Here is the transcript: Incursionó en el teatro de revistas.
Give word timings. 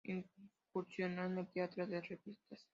Incursionó 0.03 1.25
en 1.25 1.37
el 1.37 1.47
teatro 1.51 1.85
de 1.85 2.01
revistas. 2.01 2.65